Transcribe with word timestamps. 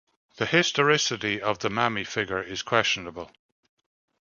The 0.37 0.47
historicity 0.47 1.39
of 1.39 1.59
the 1.59 1.69
mammy 1.69 2.03
figure 2.03 2.41
is 2.41 2.63
questionable. 2.63 3.29